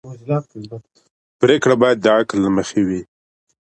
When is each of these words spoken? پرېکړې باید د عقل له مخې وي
پرېکړې 1.39 1.75
باید 1.81 1.97
د 2.01 2.05
عقل 2.17 2.37
له 2.45 2.49
مخې 2.57 2.81
وي 2.87 3.01